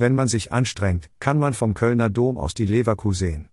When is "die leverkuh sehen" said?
2.54-3.48